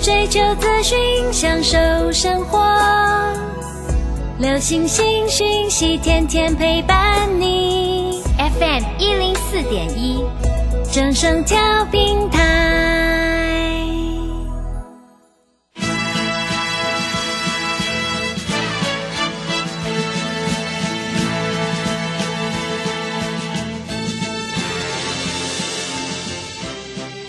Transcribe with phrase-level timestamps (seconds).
[0.00, 0.96] 追求资讯，
[1.32, 1.76] 享受
[2.12, 2.58] 生活。
[4.38, 8.22] 流星星讯息，天天陪伴你。
[8.38, 10.24] FM 一零四点一，
[10.92, 12.38] 正声调平台。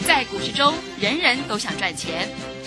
[0.06, 2.28] 在股市中，人人都想赚钱，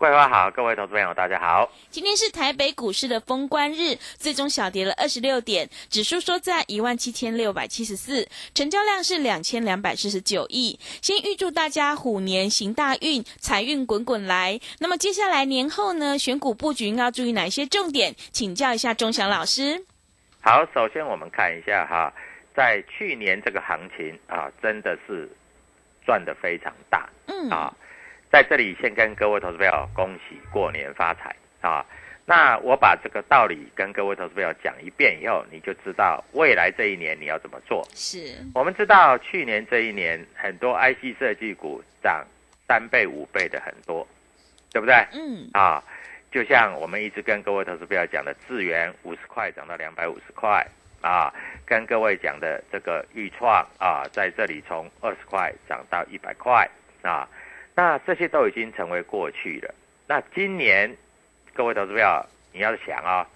[0.00, 1.70] 桂花好，各位投资朋友大家好。
[1.90, 10.80] 今天是台北股市的封关日，最终小跌了二十六点，指数收在一万七千六百七十四，成交量是两千两百四十九亿。
[11.02, 14.58] 先预祝大家虎年行大运，财运滚滚来。
[14.78, 18.14] 那么接下来年后呢，选股布局应该要注意哪些重点？
[18.32, 19.84] 请教一下钟祥老师。
[20.40, 22.10] 好，首先我们看一下哈，
[22.56, 25.28] 在去年这个行情啊，真的是
[26.06, 27.76] 赚的非常大，嗯啊。
[28.30, 31.84] 在这里先跟各位投资朋友恭喜过年发财啊！
[32.26, 37.84] 那我把这个道理跟各位投资朋友讲一遍以后，你就知道未来这一年你要怎么做。
[37.92, 42.24] 是，我们知道去年这一年很多 IC 设计股涨
[42.68, 44.06] 三倍五倍的很多，
[44.70, 44.94] 对不对？
[45.12, 45.82] 嗯，啊，
[46.30, 50.64] 就像我们一直跟各位投资朋友讲的，智源五十块涨到两百五十块
[51.00, 51.34] 啊，
[51.66, 56.68] 跟各位讲的这个豫创啊，在这里从二十块涨到一百块
[57.02, 57.28] 啊。
[57.80, 59.74] 那这些都已经成为过去了。
[60.06, 60.94] 那今年，
[61.54, 63.26] 各位投资票，你要想啊、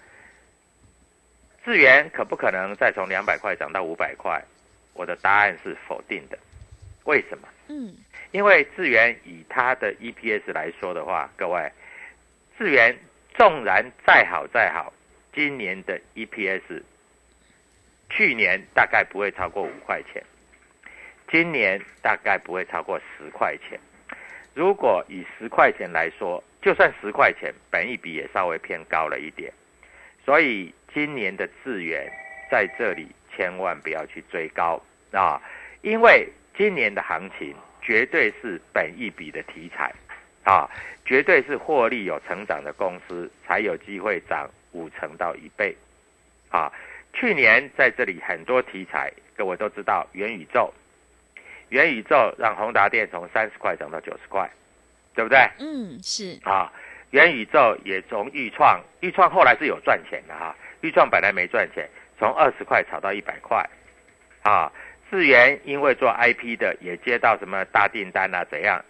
[1.65, 4.45] 智源可不可能再从两百块涨到五百块？
[4.93, 6.39] 我的答案是否定的。
[7.05, 7.49] 为什么？
[7.69, 7.97] 嗯，
[8.33, 11.73] 因为智源以它的 EPS 来说的话，各位，
[12.59, 12.95] 智源
[13.39, 14.93] 纵然再好再好，
[15.33, 16.83] 今年的 EPS，
[18.11, 20.23] 去年大概不会超过五块钱，
[21.31, 23.81] 今年大概不会超过十块钱。
[24.55, 29.53] 如果以十块钱来说，就算十块钱，本益比也稍微偏高了一点。
[30.25, 32.11] 所以今年的智源
[32.51, 34.81] 在这里千万不要去追高
[35.13, 35.43] 啊，
[35.83, 39.93] 因为今年的行情绝对是本益比的题材
[40.45, 40.71] 啊，
[41.05, 45.77] 绝对是获利有成长的公司才有机会涨五成到一倍
[46.49, 46.73] 啊。
[47.13, 50.73] 去年在这里很多题材，各位都知道元宇宙。
[51.71, 54.49] 元宇宙让宏达电从三十块涨到九十块，
[55.15, 55.39] 对不对？
[55.59, 56.73] 嗯，是，啊，
[57.11, 61.89] 元宇宙也从预创，预创后来是有赚钱的哈，预创本来没赚钱，
[62.19, 63.69] 从二十块炒到一百块，
[64.43, 64.71] 啊，
[65.11, 68.81] 智源因为做 IP 的也接到什么大订单啊怎样，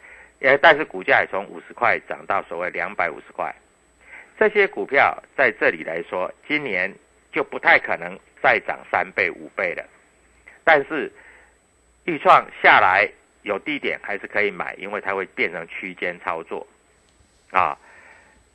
[0.40, 3.54] 也，但是股价也从五十块涨到所谓两百五十块，
[4.38, 6.92] 这些股票在这里来说，今年
[7.32, 9.82] 就不太可能再涨三倍五倍了，
[10.64, 11.10] 但是。
[12.04, 13.08] 预创下来
[13.42, 16.66] 有低点还是可以买，因为它会变成区间操作，
[17.50, 17.78] 啊，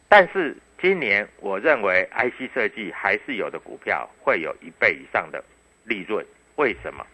[0.08, 5.44] 但是今年我认为 IC 设计还是有的股票会有一倍以上的
[5.84, 6.24] 利润，
[6.58, 7.06] 为什么？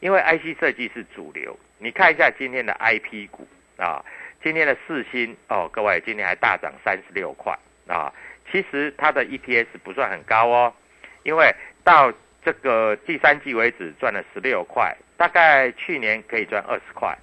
[0.00, 4.02] 因为 IC 设计是主流，你看一下今天的 IP 股啊，
[4.42, 8.12] 今天的四星哦，各位今天还大涨三十六块啊，
[8.50, 10.74] 其实它的 EPS 不算很高哦，
[11.24, 12.12] 因为到
[12.42, 14.94] 这个第三季为止赚了十六块。
[15.16, 17.16] 大概去年可以赚二十块，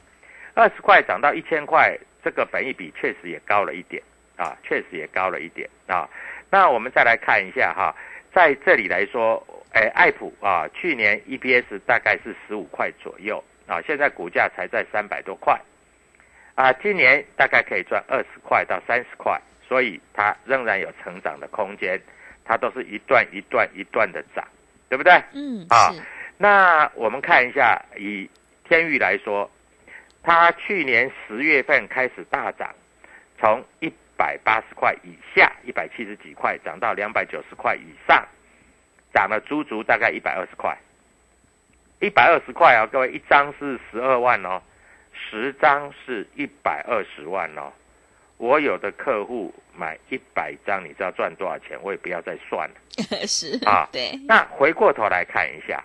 [0.53, 4.01] 二十块涨到一千块，这个本益比确实也高了一点
[4.35, 6.09] 啊，确实也高了一点啊。
[6.49, 7.95] 那我们再来看一下哈，
[8.33, 15.59] 在这里来说，哎，爱普啊，去年 EPS 大概是十五块左右啊，现在股价才在三百多块
[16.55, 21.99] 啊，今年大概可以赚二十块到三十块，所以它仍然有成长的空间。
[22.43, 24.45] 它都是一段一段一段的涨，
[24.89, 25.13] 对不对？
[25.33, 26.01] 嗯，啊是，
[26.41, 28.27] 那我们看一下，以
[28.67, 29.47] 天域来说，
[30.23, 32.73] 它去年十月份开始大涨，
[33.39, 38.27] 从一百八十块以下，一百七十几块涨到两百九十块以上，
[39.13, 40.75] 涨了足足大概一百二十块。
[41.99, 44.59] 一百二十块啊，各位，一张是十二万哦，
[45.13, 47.71] 十张是一百二十万哦。
[48.37, 51.77] 我有的客户买一百张，你知道赚多少钱？
[51.83, 52.75] 我也不要再算了。
[53.27, 55.83] 是啊对，那回过头来看一下，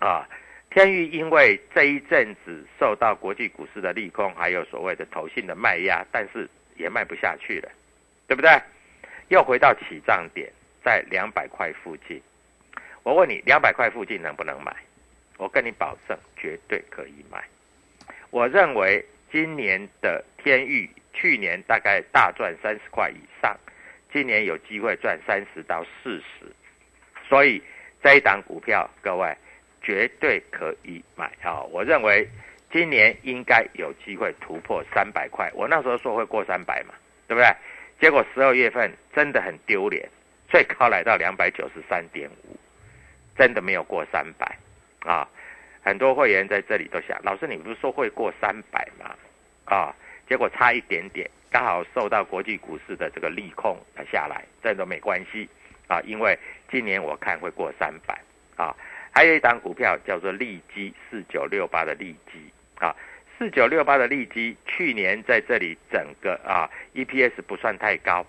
[0.00, 0.28] 啊，
[0.70, 7.70] 天域因为这一阵子受到国际股市的利空，还有所谓的投信的卖压，但是也卖不下去了，
[8.26, 8.50] 对不对？
[9.28, 10.52] 又回到起涨点，
[10.84, 12.20] 在两百块附近。
[13.02, 14.74] 我问你，两百块附近能不能买？
[15.36, 17.42] 我跟你保证，绝对可以买。
[18.30, 23.56] 我认为今年的天域，去年大概大赚三十块以上，
[24.12, 26.46] 今年有机会赚三十到四十，
[27.28, 27.62] 所以
[28.02, 29.36] 这一档股票，各位
[29.84, 32.26] 绝对可以买啊、我认为
[32.72, 35.48] 今年应该有机会突破三百块。
[35.54, 36.94] 我那时候说会过三百嘛，
[37.28, 37.46] 对不对？
[38.00, 40.08] 结果十二月份真的很丢脸，
[40.48, 42.56] 最高来到两百九十三点五，
[43.36, 44.56] 真的没有过三百
[45.00, 45.28] 啊！
[45.82, 49.14] 很多会员在这里都想，老师你不是说会过三百吗？
[49.66, 49.94] 啊，
[50.26, 53.78] 结果差一点点，刚好受到国际股市的这个利空
[54.10, 55.48] 下来，这都没关系
[55.86, 56.36] 啊，因为
[56.70, 58.18] 今年我看会过三百
[58.56, 58.74] 啊。
[59.14, 62.52] 还有一档股票叫做利基四九六八的利基。
[62.80, 62.94] 啊，
[63.38, 68.26] 四九六八的利基去年在这里整个啊 EPS 不算太高。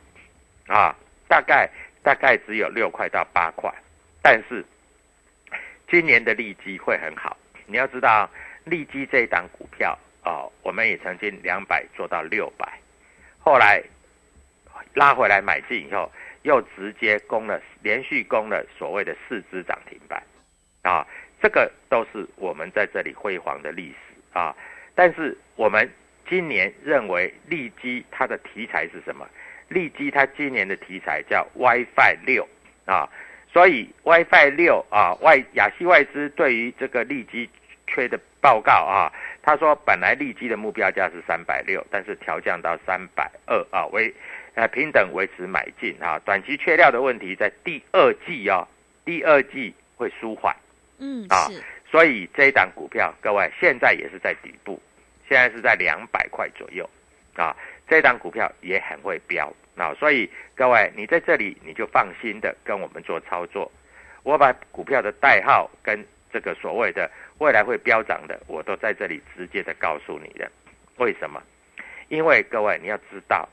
[0.67, 0.95] 啊，
[1.27, 1.69] 大概
[2.03, 3.73] 大概只有六块到八块，
[4.21, 4.63] 但是
[5.89, 7.35] 今年的利基会很好。
[7.65, 8.29] 你要知道，
[8.63, 12.79] 利基这一档股票哦，我们也曾经两百做到六百，
[13.39, 13.83] 后来
[14.93, 16.11] 拉回来买进以后，
[16.43, 20.21] 又直接攻了，连续攻了所谓的四只涨停板，
[20.85, 21.05] 啊，
[21.41, 24.55] 这个都是我们在这里辉煌的历史啊。
[24.93, 25.89] 但是我们
[26.29, 29.27] 今年认为利基它的题材是什么？
[29.67, 32.47] 利基它今年的题材叫 WiFi 六
[32.85, 33.09] 啊。
[33.51, 37.49] 所以 WiFi 六啊，外亚细外资对于这个利基
[37.88, 39.11] 缺的报告啊，
[39.41, 44.13] 他说本来利基的目标价是三百六，但是调降到三百二啊，为
[44.55, 48.67] 呃平等维持买进啊，短期缺料的问题在第二季哦，
[49.05, 50.53] 第二季会舒缓，
[50.97, 54.81] 嗯啊是，所以这一档股票各位现在也是在底部，
[55.27, 56.89] 现在是在两百块左右
[57.36, 57.56] 啊，
[57.88, 59.53] 这一档股票也很会飙。
[59.77, 63.69] 啊，所以各位，你在这里你就放心的跟我们做操作。
[64.24, 66.01] 我把股票的代号跟
[66.31, 70.50] 这个所谓的未来会飙涨的，我都在这里直接的告诉你的。
[70.95, 71.44] 为什么？
[72.07, 73.50] 因为各位你要知道，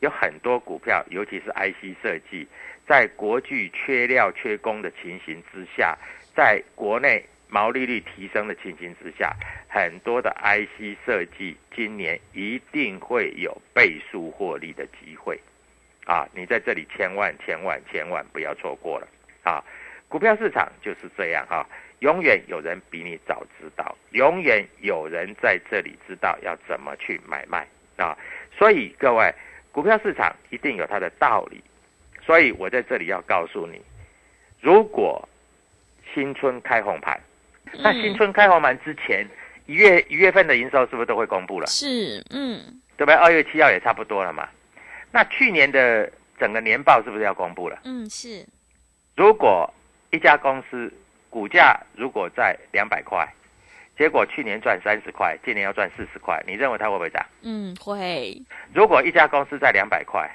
[0.00, 2.46] 有很多股票，尤其是 IC 设计，
[2.86, 5.96] 在国际缺料缺工的情形之下，
[6.34, 9.34] 在国内毛利率提升的情形之下，
[9.68, 15.38] 很多的 IC 设计今年一定会有倍数获利的机会。
[16.06, 19.06] 啊，你在这里千万千万千万不要错过了
[19.44, 19.62] 啊！
[20.08, 21.64] 股票市场就是这样哈、
[22.00, 27.64] 永远有人比你早知道，永远有人在这里知道要怎么去买卖
[27.96, 28.18] 啊！
[28.58, 29.32] 所以各位，
[29.72, 31.62] 股票市场一定有它的道理，
[32.24, 33.80] 所以我在这里要告诉你，
[34.60, 35.28] 如果
[36.12, 37.20] 新春开红盘，
[37.78, 39.26] 那新春开红盘之前，
[39.66, 41.66] 一月一月份的营收是不是都会公布了？
[41.66, 42.60] 是，嗯，
[42.96, 43.14] 对不对？
[43.14, 44.48] 二月七号也差不多了嘛。
[45.12, 47.78] 那去年的整个年报是不是要公布了？
[47.84, 48.44] 嗯，是，
[49.16, 49.72] 如果
[50.10, 50.92] 一家公司
[51.28, 53.28] 股价如果在两百块，
[53.96, 57.24] 结果去年赚三十块，今年要赚四十块，你认为它会不会涨？
[57.42, 58.40] 嗯，会，
[58.72, 60.30] 如果一家公司在两百块，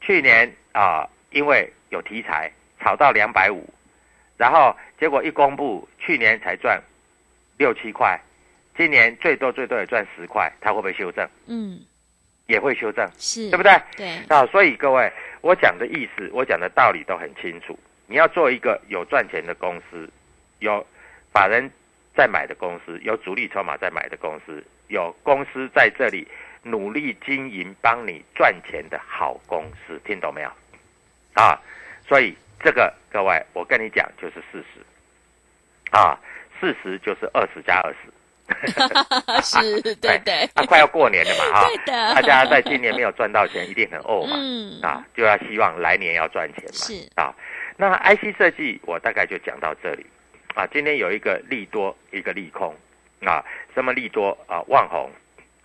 [0.00, 3.68] 去年啊、因为有题材炒到两百五，
[4.36, 6.82] 然后结果一公布，去年才赚
[7.56, 8.20] 六七块，
[8.76, 11.26] 今年最多最多也赚十块，它会不会修正？
[11.46, 11.80] 嗯，
[12.46, 13.72] 也会修正，是，对不对？
[13.96, 17.78] 对，啊，所以各位，我讲的意思，我讲的道理都很清楚。
[18.06, 20.10] 你要做一个有赚钱的公司，
[20.58, 20.86] 有
[21.32, 21.70] 法人
[22.14, 26.28] 在买的公司，有主力筹码在买的公司，有公司在这里
[26.64, 30.50] 努力经营，帮你赚钱的好公司，听懂没有？
[31.34, 31.60] 啊，
[32.08, 34.80] 所以这个各位，我跟你讲就是事实。
[35.90, 36.18] 啊，
[36.60, 38.10] 事实就是二十加二十。
[39.42, 44.36] 是，对对，啊，快要过年了嘛，哈、对的大家在今年没有赚到钱，一定很怄嘛。
[44.36, 46.70] 嗯，啊，就要希望来年要赚钱嘛。
[46.72, 47.34] 是啊，
[47.76, 50.04] 那 IC 设计我大概就讲到这里
[50.54, 50.66] 啊。
[50.66, 52.74] 今天有一个利多，一个利空
[53.24, 53.42] 啊。
[53.74, 54.60] 什么利多啊？
[54.68, 55.10] 旺宏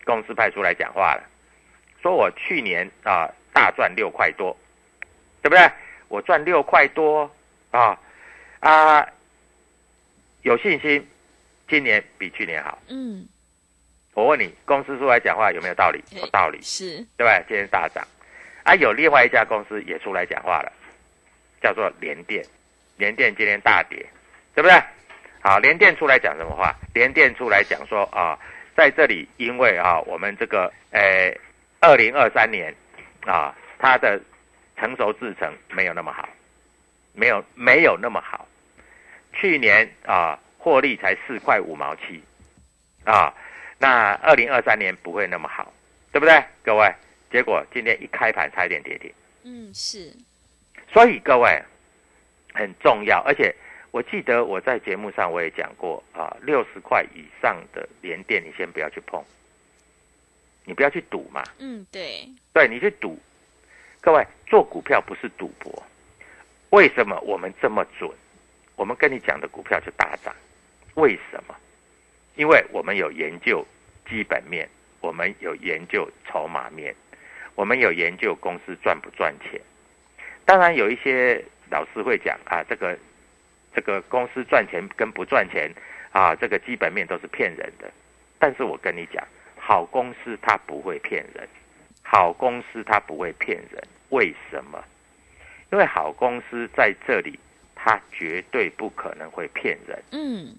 [0.05, 1.23] 公司派出来讲话了，
[2.01, 4.55] 说我去年啊大赚六块多，
[5.41, 5.71] 对不对？
[6.07, 7.29] 我赚六块多
[7.71, 7.99] 啊
[8.59, 9.07] 啊，
[10.41, 11.07] 有信心，
[11.67, 12.79] 今年比去年好。
[12.87, 13.27] 嗯，
[14.15, 16.03] 我问你，公司出来讲话有没有道理？
[16.11, 17.39] 有道理，是，对吧？
[17.47, 18.05] 今天大涨，
[18.63, 20.71] 啊，有另外一家公司也出来讲话了，
[21.61, 22.43] 叫做联电，
[22.97, 24.03] 联电今天大跌，
[24.55, 24.81] 对不对？
[25.41, 26.75] 好，联电出来讲什么话？
[26.93, 28.37] 联电出来讲说啊，
[28.79, 31.37] 在这里因为啊，我们这个呃，
[31.81, 32.73] 二零二三年
[33.25, 34.17] 啊，它的
[34.77, 36.29] 成熟制程没有那么好，
[37.11, 38.47] 没有没有那么好，
[39.33, 42.23] 去年啊获利才四块五毛七
[43.03, 43.33] 啊，
[43.77, 45.73] 那二零二三年不会那么好，
[46.13, 46.41] 对不对？
[46.63, 46.89] 各位，
[47.29, 50.09] 结果今天一开盘差一点跌停，嗯，是，
[50.93, 51.61] 所以各位
[52.53, 53.53] 很重要，而且。
[53.91, 59.23] 我记得我在节目上我也讲过啊，六十块以上的连电你先不要去碰，
[60.63, 61.43] 你不要去赌嘛。
[61.57, 63.17] 嗯，对，对你去赌，
[63.99, 65.83] 各位做股票不是赌博，
[66.69, 68.07] 为什么我们这么准？
[68.75, 70.35] 我们跟你讲的股票就大涨，
[70.93, 71.55] 为什么？
[72.35, 73.65] 因为我们有研究
[74.07, 74.69] 基本面，
[75.01, 76.95] 我们有研究筹码面，
[77.55, 79.59] 我们有研究公司赚不赚钱。
[80.45, 82.95] 当然有一些老师会讲啊，这个。
[83.73, 85.71] 这个公司赚钱跟不赚钱
[86.11, 87.89] 啊，这个基本面都是骗人的。
[88.39, 89.23] 但是我跟你讲，
[89.57, 91.47] 好公司它不会骗人，
[92.01, 93.83] 好公司它不会骗人。
[94.09, 94.83] 为什么？
[95.71, 97.37] 因为好公司在这里，
[97.75, 100.03] 它绝对不可能会骗人。
[100.11, 100.55] 嗯。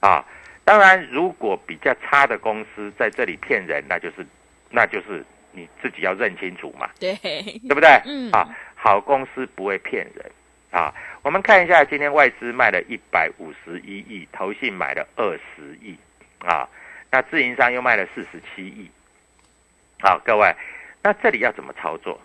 [0.00, 0.24] 啊，
[0.64, 4.26] 当然，如果比较差的公司在这里骗人，那就是，
[4.70, 5.22] 那就是
[5.52, 6.88] 你自己要认清楚嘛。
[6.98, 7.14] 对。
[7.16, 8.00] 对不对？
[8.06, 8.30] 嗯。
[8.32, 10.30] 啊，好公司不会骗人。
[10.70, 10.92] 啊，
[11.26, 15.98] 我们看一下，今天外资卖了一百五十一亿，投信买了二十亿，
[16.38, 16.68] 啊，
[17.10, 18.88] 那自营商又卖了四十七亿。
[19.98, 20.54] 好，各位，
[21.02, 22.20] 那这里要怎么操作？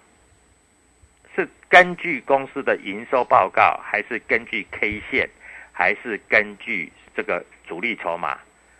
[1.35, 5.27] 是根据公司的营收报告，还是根据 K 线，
[5.71, 8.37] 还是根据这个主力筹码，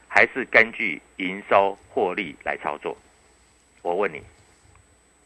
[0.07, 2.95] 还是根据营收获利来操作？
[3.81, 4.21] 我问你，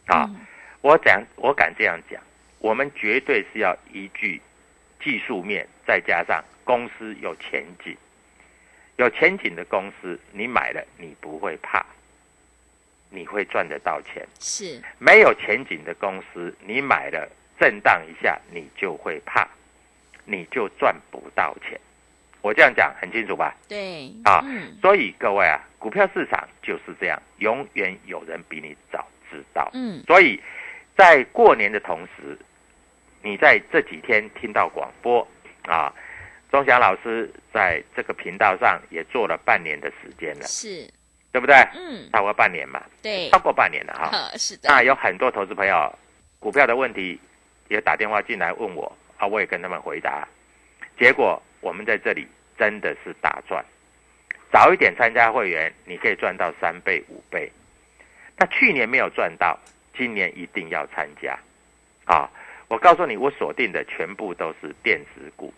[0.06, 0.30] 啊，
[0.80, 2.22] 我讲，我敢这样讲。
[2.60, 4.42] 我们绝对是要依据
[5.04, 7.96] 技术面，再加上公司有前景、
[8.98, 11.86] 有前景的公司，你买了你不会怕，
[13.10, 14.28] 你会赚得到钱。
[14.40, 19.48] 是没有前景的公司，你买了震荡一下，你就会怕，
[20.26, 21.80] 你就赚不到钱。
[22.42, 23.56] 我这样讲很清楚吧？
[23.68, 24.44] 对啊，
[24.82, 29.70] 所以各位啊，股票市场就是这样，永远有人比你早知道。
[29.74, 30.42] 嗯，所以
[30.98, 32.38] 在过年的同时。
[33.26, 35.28] 你在这几天听到广播
[35.64, 35.92] 啊，
[36.52, 40.88] 钟祥老师在这个频道上也做了半年的时间了，是，
[41.32, 41.56] 对不对？
[41.74, 44.30] 嗯，超过半年嘛，对，超过半年了哈。
[44.38, 44.70] 是的。
[44.70, 45.92] 那有很多投资朋友
[46.40, 47.20] 股票的问题
[47.68, 50.28] 也打电话进来问我啊，我也跟他们回答，
[51.00, 52.28] 结果我们在这里
[52.60, 53.66] 真的是大赚，
[54.52, 57.52] 早一点参加会员，你可以赚到三倍五倍。
[58.38, 59.60] 那去年没有赚到，
[59.98, 61.36] 今年一定要参加
[62.06, 62.30] 啊。
[62.68, 65.54] 我告诉你，我锁定的全部都是电子股、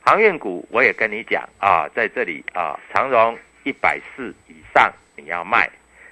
[0.00, 0.66] 航运股。
[0.70, 5.68] 我也跟你讲啊，在这里啊，长荣一百四以上你要卖，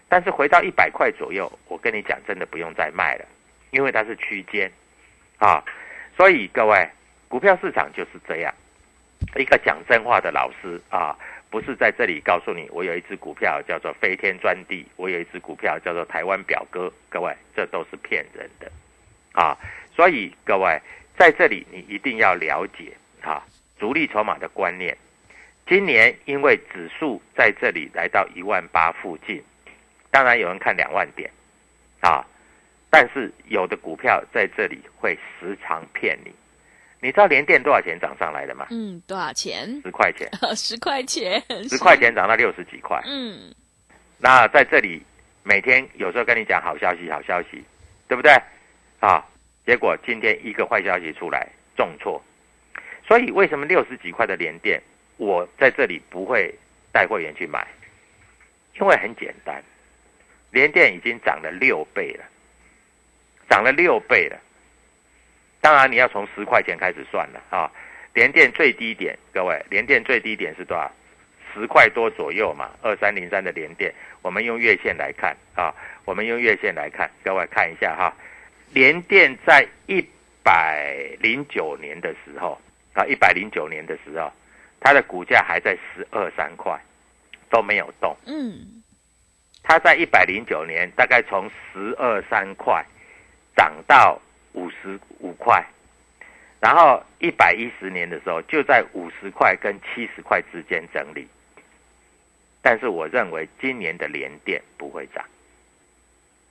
[0.08, 3.24] 但是回到一百块左右，我跟你讲，真的不用再卖了，
[3.70, 4.70] 因为它是区间
[5.38, 5.64] 啊。
[6.16, 6.86] 所以各位，
[7.28, 8.54] 股票市场就是这样，
[9.36, 11.16] 一个讲真话的老师啊，
[11.48, 18.70] 不是在这里告诉你，我有一只股票叫做飞天专地，我有一只股票叫做台湾表哥，各位，这都是骗人的
[19.32, 19.56] 啊。
[19.98, 20.80] 所以各位
[21.18, 23.42] 在这里，你一定要了解啊，
[23.80, 24.96] 主力筹码的观念。
[25.66, 29.42] 今年因为指数在这里来到一万八附近，
[30.12, 31.28] 当然有人看两万点
[31.98, 32.24] 啊，
[32.88, 36.30] 但是有的股票在这里会时常骗你。
[37.00, 38.68] 你知道连电多少钱涨上来的吗？
[38.70, 39.68] 嗯，多少钱？
[39.82, 40.30] 十块钱。
[40.54, 41.42] 十块钱。
[41.68, 43.02] 十块钱涨到六十几块。
[43.04, 43.52] 嗯。
[44.18, 45.02] 那在这里
[45.42, 47.64] 每天有时候跟你讲好消息，好消息，
[48.06, 48.30] 对不对？
[49.00, 49.26] 啊。
[49.68, 51.46] 结果今天一个坏消息出来，
[51.76, 52.24] 重挫，
[53.06, 54.80] 所以为什么六十几块的连电，
[55.18, 56.54] 我在这里不会
[56.90, 57.66] 带会员去买？
[58.80, 59.62] 因为很简单，
[60.52, 62.24] 连电已经涨了六倍了，
[63.50, 64.40] 涨了六倍了。
[65.60, 67.70] 当然你要从十块钱开始算了啊，
[68.14, 70.90] 连电最低点，各位，连电最低点是多少？
[71.52, 75.74] 十块多左右嘛，二三零三的连电，我们用月线来看啊，
[76.06, 78.16] 我们用月线来看，各位看一下哈。
[78.72, 80.04] 联电在一
[80.42, 82.58] 百零九年的时候
[82.94, 84.32] 啊，一百零九年的时候，
[84.80, 86.78] 它的股价还在十二三块，
[87.50, 88.16] 都没有动。
[88.26, 88.82] 嗯，
[89.62, 92.84] 它在一百零九年大概从十二三块
[93.56, 94.20] 涨到
[94.52, 95.64] 五十五块，
[96.60, 101.26] 然后一百一十年的时候就在五十块跟七十块之间整理。
[102.60, 105.24] 但是我认为今年的联电不会涨，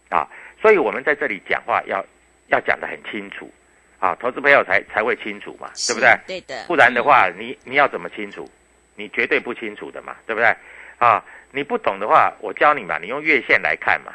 [0.09, 0.27] 啊，
[0.61, 2.05] 所以我们在这里讲话要
[2.47, 3.51] 要讲得很清楚，
[3.99, 6.17] 啊，投资朋友才才会清楚嘛，对不对？
[6.25, 6.65] 对的。
[6.67, 8.49] 不然的话，你你要怎么清楚？
[8.95, 10.55] 你绝对不清楚的嘛，对不对？
[10.97, 14.11] 啊，你不懂的话，我教你嘛，你用月线来看嘛，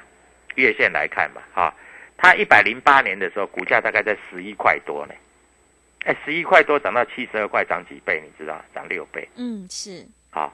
[0.57, 1.73] 月线来看嘛，啊，
[2.17, 5.15] 它一百零八年的时候股价大概在十一块多呢，
[6.05, 8.21] 哎，十一块多涨到七十二块，涨几倍？
[8.25, 8.61] 你知道？
[8.75, 9.29] 涨六倍。
[9.37, 10.05] 嗯，是。
[10.31, 10.53] 啊。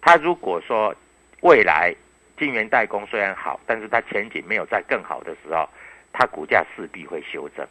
[0.00, 0.94] 他如果说
[1.40, 1.94] 未来
[2.38, 5.68] 晶圆代工虽然好，但是它前景没有在更好的时候，
[6.12, 7.66] 它股价势必会修正，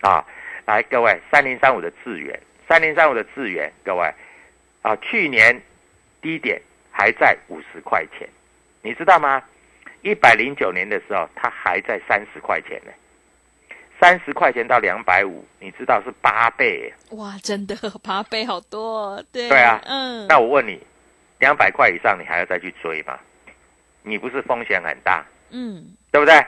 [0.00, 0.24] 啊，
[0.64, 4.10] 来各位，三零三五的智源，三零三五的智源，各位，
[4.82, 5.60] 啊，去年
[6.20, 8.28] 低点还在五十块钱，
[8.82, 9.42] 你知道吗？
[10.02, 12.92] 一百零九年的时候，它还在三十块钱呢，
[14.00, 16.92] 三十块钱到两百五，你知道是八倍？
[17.10, 20.80] 哇，真的 八倍好多，对，对啊，嗯，那我问你。
[21.38, 23.18] 两百块以上，你还要再去追吗？
[24.08, 26.40] 你不是风险很大，嗯，对不对？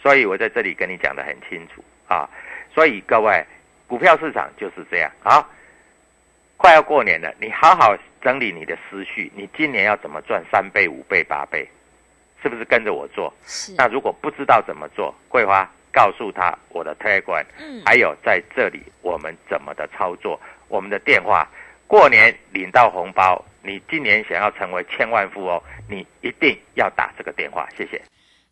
[0.00, 2.30] 所以我在这里跟你讲的很清楚啊。
[2.72, 3.44] 所以各位，
[3.88, 5.44] 股票市场就是这样啊。
[6.56, 9.30] 快要过年了，你好好整理你的思绪。
[9.34, 11.68] 你今年要怎么赚三倍、五倍、八倍？
[12.40, 13.34] 是不是跟着我做？
[13.44, 13.74] 是。
[13.76, 21.48] 那如果不知道怎么做，桂花告诉他我的推广，嗯，还有在这里我们怎么的操作，我们的电话，
[21.88, 23.44] 过年领到红包。
[23.62, 27.68] 你今年想要成为千万富翁，你一定要打这个电话。
[27.76, 28.00] 谢谢。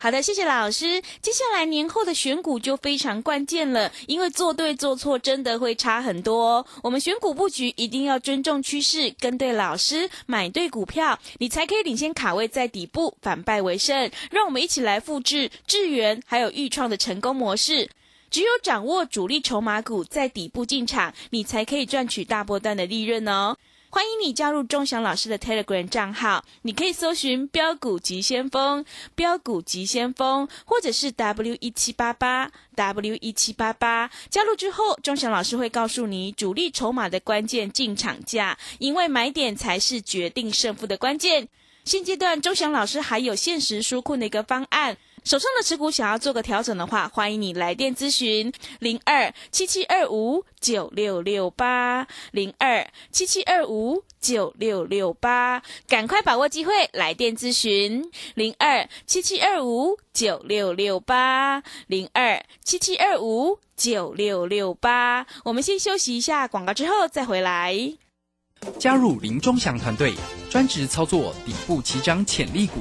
[0.00, 1.02] 好的，谢谢老师。
[1.20, 6.64] 接下来年后的选股就非常关键了，因为做对做错真的会差很多。
[6.84, 14.08] 我们选股布局一定要尊重趋势，跟对老师，买对股票，你才可以领先卡位在底部，反败为胜。
[14.30, 17.90] 让我们一起来复制智源还有豫创的成功模式。
[18.30, 23.56] 只有掌握主力筹码股在底部进场，你才可以赚取大波段的利润哦。
[23.90, 28.84] 欢迎你加入钟祥老师的 Telegram 账号，你可以搜寻“标股急先锋”、
[29.16, 34.10] “标股急先锋”或者是 “W 一七八八 W 一七八八”。
[34.28, 41.48] 加入之后，钟祥老师会告诉你主力筹码的关键进场价，因为买点才是决定胜负的关键。
[41.84, 44.98] 现阶段，钟祥老师还有限时纾困的一个方案。
[45.24, 65.26] 手上的持股想要做个调整的话，欢迎你来电咨询零二七七二五九六六八零二七七二五九六六八，赶快把握机会来电咨询零二七七二五九六六八零二七七二五九六六八。
[65.44, 67.76] 我们先休息一下广告，之后再回来。
[68.78, 70.14] 加入林中祥团队，
[70.50, 72.80] 专职操作底部起涨潜力股。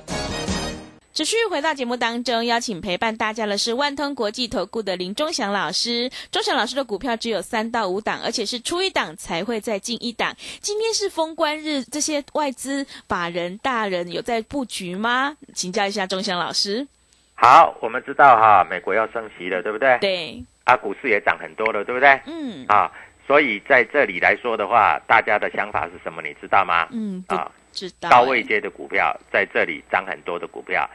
[1.13, 6.09] 持续回到节目当中，邀请陪伴大家的是万通国际投顾的林忠祥老师。
[6.31, 10.33] 忠祥老师的股票只有三到五档，而且是出一档才会再进一档。
[10.61, 15.35] 今天是封关日，这些外资法人大人有在布局吗？
[15.53, 16.87] 请教一下忠祥老师。
[17.35, 19.97] 好，我们知道哈，美国要升息了，对不对？
[19.99, 20.41] 对。
[20.63, 22.21] 啊，股市也涨很多了，对不对？
[22.25, 22.65] 嗯。
[22.69, 22.89] 啊，
[23.27, 26.21] 所以在这里来说的话，大家的想法是什么？
[26.21, 26.87] 你知道吗？
[26.91, 27.51] 嗯，啊。
[27.71, 30.89] 知道高位阶的股票在这里涨很多的股票，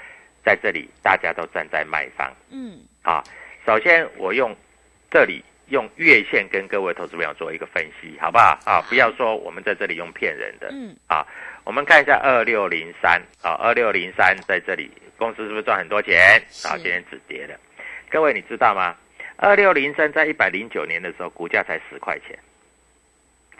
[0.44, 2.32] 在这里大家都站在卖方。
[2.50, 3.22] 嗯，啊，
[3.64, 4.54] 首先我用
[5.10, 8.58] 这里用月线跟各位投资朋友做一个分析，好不好？
[8.64, 10.68] 啊，不要说我们在这里用骗人的。
[10.72, 11.26] 嗯，啊，
[11.64, 16.40] 我们看一下二六零三啊，二六零三在这里公司是不是赚很多钱？
[16.64, 17.58] 啊，今天止跌了。
[18.08, 18.94] 各位你知道吗？
[19.36, 22.38] 二六零三在一百零九年的时候股价才十块钱，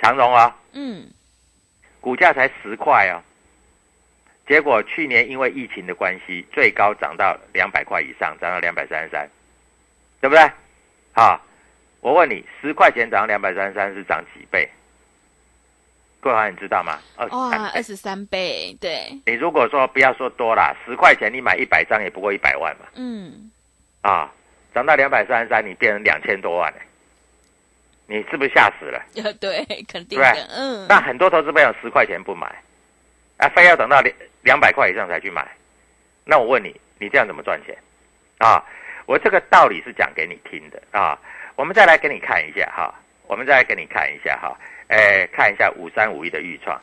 [0.01, 0.57] 长荣啊。
[0.73, 1.07] 嗯。
[2.07, 3.19] 股价才十块哦，
[4.47, 9.29] 结果去年因为疫情的关系，最高涨到两百块以上，涨到两百三十三，
[10.21, 10.49] 对不对？
[11.13, 11.45] 好，
[12.01, 14.69] 我问你，十块钱涨到两百三十三是涨几倍？
[16.21, 16.97] 各位你知道吗？
[17.33, 19.09] 哇，二十三倍，对。
[19.27, 22.87] 你如果说不要说多啦，十块钱你买一百张也不过一百万嘛。
[22.95, 23.51] 嗯。
[24.03, 24.33] 啊，
[24.73, 26.79] 涨到两百三十三，你变成两千多万了。
[28.07, 29.05] 你是不是吓死了？
[29.41, 30.49] 对，肯定的。
[30.51, 30.87] 嗯。
[30.89, 32.47] 那很多投资朋友十块钱不买，
[33.39, 35.47] 啊，非要等到两两百块以上才去买。
[36.25, 37.77] 那我问你，你这样怎么赚钱？
[38.39, 38.63] 啊，
[39.07, 41.19] 我这个道理是讲给你听的啊。
[41.57, 42.95] 我们再来给你看一下哈，
[43.27, 44.55] 我们再来给你看一下哈，
[44.89, 46.79] 哎，看一下五三五一的预创，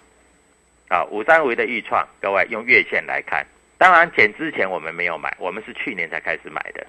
[0.90, 3.46] 啊，五三五一的预创，各位用月线来看，
[3.78, 6.86] 当然减之前我们没有买，我们是去年才开始买的。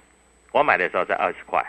[0.51, 1.63] 我买的时候在二十块，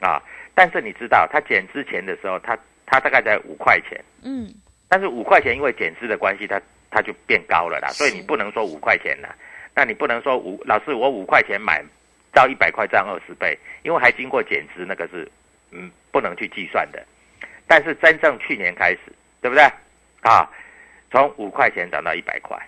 [0.00, 0.22] 啊，
[0.58, 4.52] 但是你知道它减之前的时候，它它大概在五块钱，嗯，
[4.88, 9.32] 但是五块钱因为减资的关系，它它就变高了啦，所以你不能说五块钱啦，
[9.72, 11.80] 那你不能说五老师我五块钱买
[12.32, 15.30] 到一百块赚二十倍，因为还经过减资，那个是
[15.70, 17.00] 嗯不能去计算的。
[17.68, 19.62] 但是真正去年开始，对不对？
[20.22, 20.50] 啊，
[21.12, 22.58] 从五块钱涨到一百块，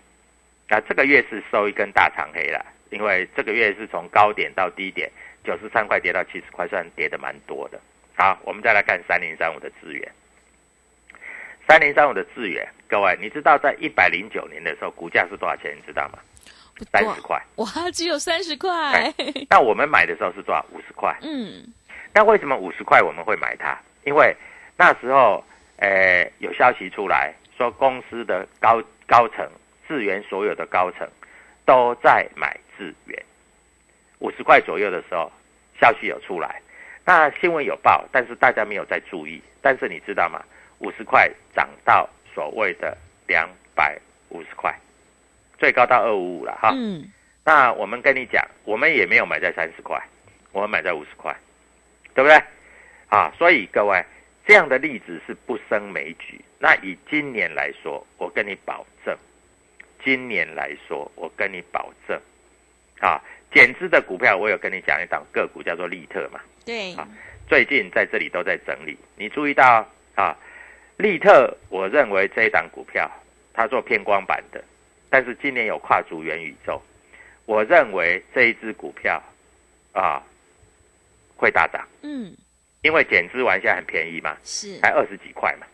[0.68, 5.10] 啊，这个月是收一根大长黑了，因为这个月是从高点到低点
[5.44, 7.80] 九十三块跌到七十块，算跌的蛮多的。
[8.16, 10.12] 好，我们再来看三零三五的资源。
[11.68, 15.74] 三零三五的资源，各位，你知道在一百零九年的时候股价是多少钱？
[15.76, 16.18] 你知道吗？
[16.92, 17.40] 三十块。
[17.56, 19.14] 哇，只有三十块哎，
[19.48, 20.64] 那我们买的时候是多少？
[20.72, 21.16] 五十块。
[21.22, 21.62] 嗯，
[22.12, 23.78] 那为什么五十块我们会买它？
[24.04, 24.34] 因为
[24.76, 25.44] 那时候，
[25.76, 29.48] 呃，有消息出来说公司的高高层
[29.86, 31.08] 智源所有的高层
[31.64, 33.22] 都在买智源，
[34.20, 35.30] 五十块左右的时候，
[35.80, 36.62] 消息有出来，
[37.04, 39.42] 那新闻有报，但是大家没有在注意。
[39.60, 40.42] 但是你知道吗？
[40.78, 43.98] 五十块涨到所谓的两百
[44.30, 44.74] 五十块，
[45.58, 46.70] 最高到二五五了哈。
[46.74, 47.10] 嗯，
[47.44, 50.02] 那我们跟你讲，我们也没有买在三十块，
[50.52, 51.36] 我们买在五十块，
[52.14, 52.42] 对不对？
[53.08, 54.02] 啊，所以各位
[54.46, 56.40] 这样的例子是不胜枚举。
[56.58, 59.16] 那以今年来说，我跟你保证，
[60.04, 62.18] 今年来说，我跟你保证，
[63.00, 63.20] 啊，
[63.52, 67.08] 减资的股票，我有跟你讲一档个股叫做利特嘛，对，啊
[67.48, 68.96] 最近在这里都在整理。
[69.16, 69.84] 你注意到
[70.14, 70.36] 啊，
[70.98, 73.10] 利特，我认为这一档股票
[73.52, 74.62] 它做偏光板的，
[75.08, 76.80] 但是今年有跨足元宇宙，
[77.46, 79.20] 我认为这一只股票
[79.92, 80.22] 啊
[81.36, 82.32] 会大涨，嗯，
[82.82, 85.66] 因为减资完现在很便宜嘛，是，才二十几块嘛，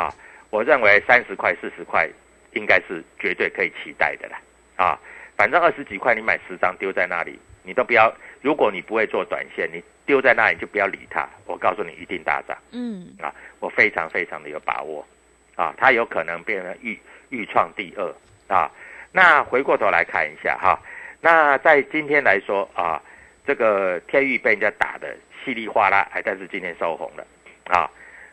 [0.00, 0.14] 啊，
[0.50, 2.08] 我认为三十块、四十块
[2.52, 4.40] 应该是绝对可以期待的啦，
[4.76, 5.00] 啊，
[5.36, 15.06] 反正二十几块你买十张丢在那里，你都不要，如果你不会做短线，你丢在那里就不要理它，我告诉你一定大涨嗯，啊，我非常非常的有把握，
[15.56, 16.98] 啊，它有可能变成预
[17.30, 18.14] 预创第二
[18.54, 18.70] 啊，
[19.10, 20.78] 那回过头来看一下哈，
[21.20, 23.00] 那在今天来说啊，
[23.46, 27.26] 这个天域被人家打的稀里哗啦，哎，但是今天收红了，
[27.66, 27.90] 啊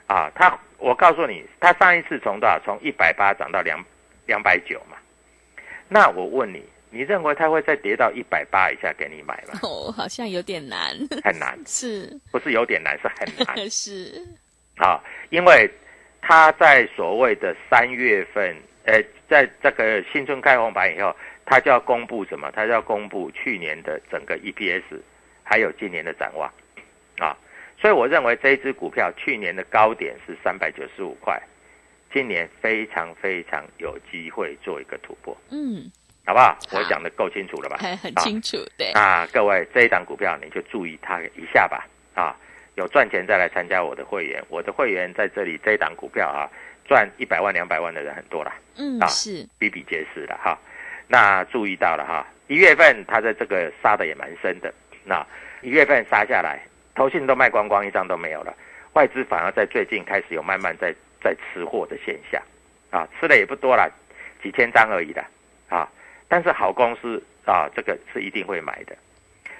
[0.08, 2.60] 啊，它我告诉你，它上一次从多少？
[2.64, 3.84] 从一百八涨到两
[4.26, 4.98] 两百九嘛。
[5.88, 9.60] 那我问你，你认为它会再跌到一百八以下给你买吗？
[9.63, 10.89] 哦，好像有点难，
[11.23, 13.56] 很难， 是，不是有点难，是很难。
[13.69, 14.25] 是，
[14.78, 14.99] 啊，
[15.30, 15.69] 因为
[16.21, 22.52] 它在所谓的三月份，呃，在这个新春开红盘以后，它就要公布什么？
[22.56, 24.99] 它就要公布去年的整个 EPS，
[25.43, 26.52] 还有今年的展望。
[27.19, 27.38] 啊。
[27.82, 31.41] 所以我认为这一只股票去年的高点是三百九十五块，
[32.12, 35.89] 今年非常非常有机会做一个突破，嗯，
[36.26, 36.58] 好不好？
[36.70, 36.78] 好。
[36.78, 37.78] 我讲的够清楚了吧？
[37.80, 38.22] 还 很啊。
[38.22, 42.36] 清楚，对，那各位这一档股票你就注意它一下吧，啊，
[42.76, 46.50] 有赚钱再来参加我的会员，我的会员在这里这一档股票啊，
[46.88, 50.58] 赚一百万两百万的人很多啦，嗯，啊是，比比皆是了哈。
[51.08, 54.72] 那注意到了哈，一月份它在这个杀的也蛮深的，
[55.04, 55.26] 那
[55.62, 56.62] 一月份杀下来，
[56.94, 58.56] 投信都卖光光，一张都没有了，
[58.94, 62.40] 外资反而在最近开始有慢慢在在吃货的现象，
[62.92, 63.92] 啊，吃的也不多了，
[64.44, 65.26] 几千张而已的，
[65.68, 65.90] 啊，
[66.30, 68.96] 但是好公司啊，这个是一定会买的。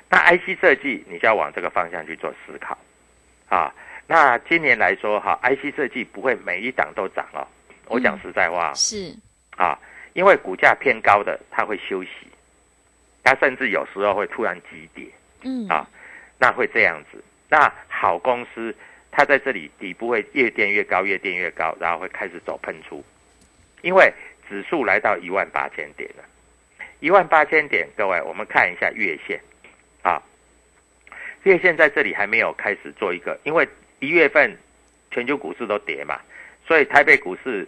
[0.10, 2.78] 那 IC 设计，你就要往这个方向去做思考，
[3.50, 3.74] 啊，
[4.08, 7.46] 那今年来说哈，IC 设计不会每一档都涨哦。
[7.88, 9.14] 我讲实在话，是，
[9.58, 9.78] 啊，
[10.14, 12.10] 因为股价偏高的，它会休息，
[13.24, 15.06] 它甚至有时候会突然急跌，
[15.42, 15.88] 嗯，啊
[16.38, 17.24] 那会这样子。
[17.50, 18.76] 那好公司，
[19.12, 23.04] 它在这里底部会越垫越高，越垫越高，然后会开始走喷出，
[23.82, 24.12] 因为
[24.48, 26.24] 指数来到一万八千点了，
[27.00, 29.40] 一万八千点，各位我们看一下月线，
[30.02, 30.22] 啊，
[31.44, 33.68] 月线在这里还没有开始做一个，因为
[34.00, 34.58] 一月份
[35.10, 36.20] 全球股市都跌嘛，
[36.68, 37.66] 所以台北股市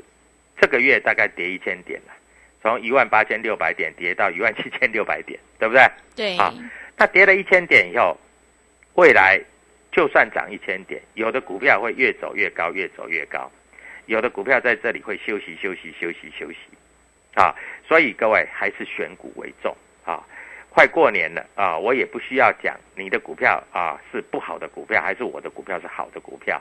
[0.59, 2.13] 这个月大概跌一千点了，
[2.61, 5.89] 从一万八千六百点跌到一万七千六百点，对不对？
[6.15, 6.53] 对，啊
[6.97, 8.15] 那跌了一千点以后，
[8.95, 9.41] 未来
[9.91, 13.49] 就算涨一千点，有的股票会越走越高，越走越高；
[14.07, 16.57] 有的股票在这里会休息、休息、休息、休息。
[17.33, 17.55] 啊，
[17.91, 19.75] 所以各位还是选股为重
[20.05, 20.23] 啊！
[20.69, 26.57] 快过年了啊，我也不需要讲你的股票啊是不好的股票，还是我的股票是好的股票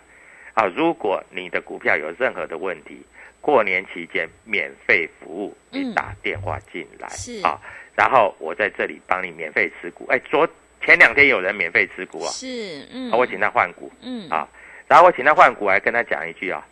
[0.54, 0.66] 啊。
[0.74, 3.00] 如果你的股票有任何的问题，
[3.40, 7.56] 过年期间免费服务，你嗯打电话进来、是啊，
[7.94, 10.04] 然后我在这里帮你免费持股。
[10.10, 10.44] 哎，昨
[10.84, 14.48] 前两天有人免费持股啊，是，嗯，啊我请他换股嗯，啊，
[14.88, 16.66] 然后我请他换股，还跟他讲一句啊，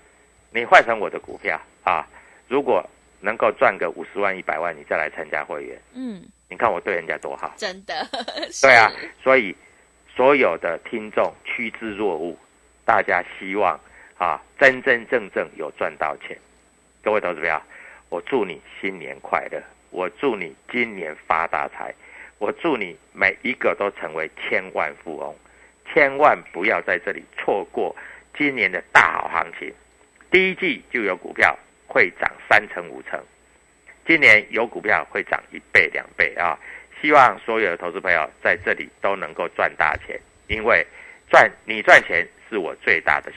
[0.51, 2.05] 你换成我的股票啊，
[2.49, 2.85] 如果
[3.21, 7.53] 能够赚个五十万、一百万，你再来参加会员，嗯，你看我对人家多好。
[7.57, 8.07] 真的，
[8.63, 8.91] 对啊，
[9.23, 9.55] 所以
[10.15, 12.37] 所有的听众趋之若鹜，
[12.85, 13.79] 大家希望
[14.19, 16.39] 啊真真正正有赚到钱。
[17.03, 17.61] 各位投资友，
[18.09, 21.95] 我祝你新年快乐，我祝你今年发大财，
[22.39, 25.35] 我祝你每一个都成为千万富翁，
[25.93, 27.95] 千万不要在这里错过
[28.37, 29.73] 今年的大好行情。
[30.31, 31.57] 第一季就有股票
[31.89, 33.19] 会涨三成五成，
[34.07, 36.57] 今年有股票会涨一倍两倍啊！
[37.01, 40.87] 希望所有的投资朋友在这里都能够赚大钱，因为
[41.31, 43.33] 赚你赚钱是我最大的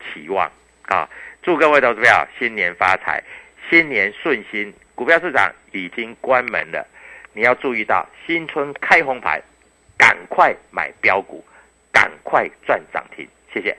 [0.00, 0.50] 期望
[0.82, 1.08] 啊！
[1.42, 3.22] 祝各位投资朋友新年发财，
[3.68, 4.72] 新年顺心。
[4.94, 6.86] 股票市场已经关门了，
[7.34, 9.42] 你要注意到新春开红盘，
[9.98, 11.44] 赶快买标股，
[11.92, 13.28] 赶快赚涨停。
[13.52, 13.76] 谢谢。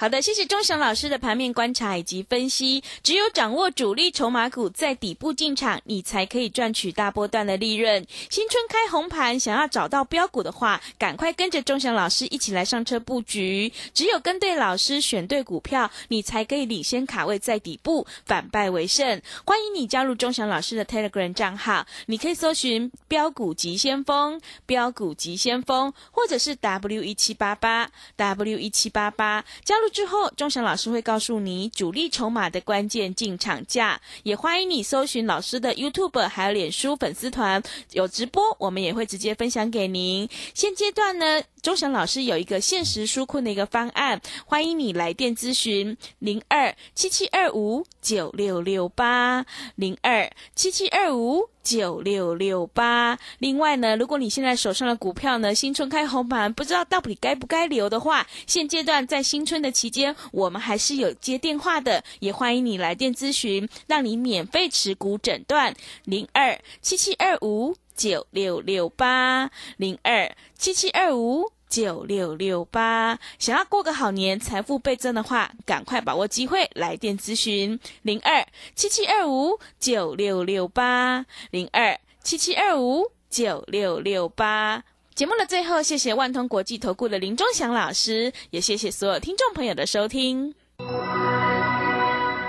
[0.00, 2.84] 好的，谢谢钟祥老师的盘面观察以及分析。
[3.02, 8.06] 只有掌握主力筹码股在底部进场，你才可以赚取大波段的利润。
[8.30, 13.72] 新春开红盘，想要找到标股的话，赶快跟着钟祥老师一起来上车布局。
[13.92, 19.20] 只有跟对老师，选对股票，你才可以领先卡位在底部，反败为胜。
[19.44, 29.44] 欢迎你加入钟祥老师的 Telegram 账号，你可以搜寻“标股急先锋”、“标股急先锋”，或者是 W 一七八八 W 一七八八。
[29.64, 40.28] 加入之后，钟祥老师会告诉你主力筹码的关键进场价，也欢迎你搜寻老师的 YouTube 还有脸书粉丝团有直播，我们也会直接分享给您。
[40.54, 49.44] 现阶段呢，钟祥老师有一个限时纾困的一个方案，欢迎你来电咨询零二七七二五九六六八
[49.74, 51.48] 零二七七二五。
[51.68, 53.18] 九六六八。
[53.40, 71.52] 另外呢，如果你现在手上的股票呢，新春开红盘，不知道到底该不该留的话，现阶段在新春的期间，我们还是有接电话的，也欢迎你来电咨询，让你免费持股诊断零二七七二五九六六八零二七七二五。
[71.68, 78.42] 九六六八，想要过个好年，财富倍增的话，赶快把握机会，来电咨询零二
[78.74, 84.82] 七七二五九六六八零二七七二五九六六八。
[85.14, 90.54] 节目的最后，谢谢万通国际投顾的林忠祥老师，也谢谢所有听众朋友的收听。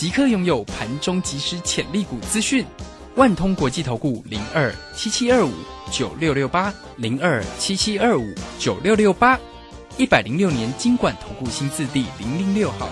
[0.00, 2.64] 即刻拥有盘中即时潜力股资讯。
[3.16, 5.52] 万通国际投顾零二七七二五
[5.92, 8.24] 九六六八零二七七二五
[8.58, 9.38] 九六六八，
[9.98, 12.88] 一百零六年经管投顾新字第零零六号。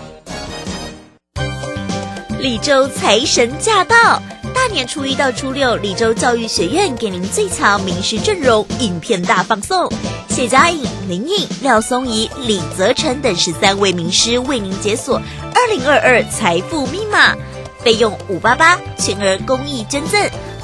[2.39, 4.21] 李州财神驾到！
[4.53, 9.91] 大年初一到初六，李州教育学院给您最强名师阵容，影片大放送。
[10.27, 15.19] 谢佳颖、林颖、廖松怡、李泽成等十三位名师为您解锁
[15.61, 17.35] 二零二二财富密码，
[17.83, 20.17] 费用五八八，全额公益捐赠。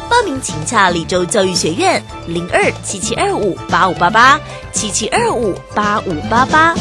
[0.10, 4.40] 报名请洽李州教育学院零二七七二五八五八八
[4.72, 6.74] 七七二五八五八八。